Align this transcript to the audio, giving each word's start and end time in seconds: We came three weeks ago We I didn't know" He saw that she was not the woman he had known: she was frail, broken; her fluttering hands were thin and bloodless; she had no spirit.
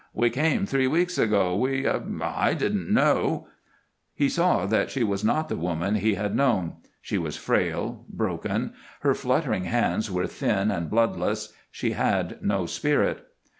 We 0.15 0.31
came 0.31 0.65
three 0.65 0.87
weeks 0.87 1.19
ago 1.19 1.55
We 1.55 1.87
I 1.87 2.55
didn't 2.55 2.91
know" 2.91 3.45
He 4.15 4.29
saw 4.29 4.65
that 4.65 4.89
she 4.89 5.03
was 5.03 5.23
not 5.23 5.47
the 5.47 5.55
woman 5.55 5.93
he 5.93 6.15
had 6.15 6.35
known: 6.35 6.77
she 7.03 7.19
was 7.19 7.37
frail, 7.37 8.03
broken; 8.09 8.73
her 9.01 9.13
fluttering 9.13 9.65
hands 9.65 10.09
were 10.09 10.25
thin 10.25 10.71
and 10.71 10.89
bloodless; 10.89 11.53
she 11.69 11.91
had 11.91 12.41
no 12.41 12.65
spirit. 12.65 13.27